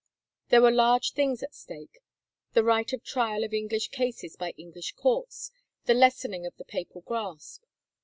There 0.49 0.63
were 0.63 0.71
large 0.71 1.11
things 1.13 1.43
at 1.43 1.53
stake— 1.53 1.99
the 2.55 2.63
right 2.63 2.91
of 2.91 3.03
trial 3.03 3.43
of 3.43 3.53
English 3.53 3.89
cases 3.89 4.35
by 4.35 4.49
English 4.57 4.93
courts, 4.93 5.51
the 5.85 5.93
lessening 5.93 6.43
of 6.47 6.57
the 6.57 6.65
papal 6.65 7.01
grasp. 7.01 7.61